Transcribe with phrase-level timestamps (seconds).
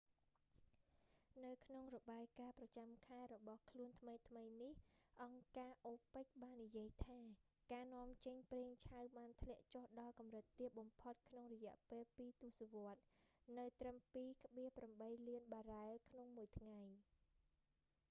[1.45, 4.73] នៅក្នុងរបាយការណ៍ប្រចាំខែរបស់ខ្លួនថ្មីៗនេះ
[5.23, 7.19] អង្គការ opec បាននិយាយថា
[7.73, 13.03] ការនាំចេញប្រេងឆៅបានធ្លាក់ចុះដល់កម្រិតទាបបំផុតក្នុងរយៈពេលពីរទសវត្សរ៍
[13.57, 16.81] នៅត្រឹម 2,8 លានបារ៉ែលក្នុងមួយថ្ងៃ